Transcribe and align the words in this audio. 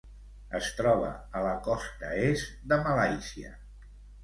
Es 0.59 0.69
troba 0.79 1.11
a 1.41 1.43
la 1.49 1.51
costa 1.69 2.11
est 2.31 2.59
de 2.73 2.83
malàisia. 2.91 3.57